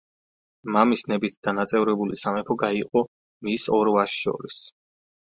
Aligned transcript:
მამის 0.75 1.01
ნებით 1.09 1.35
დანაწევრებული 1.47 2.17
სამეფო 2.21 2.57
გაიყო 2.61 3.03
მის 3.49 3.67
ორ 3.81 3.91
ვაჟს 3.97 4.17
შორის. 4.23 4.63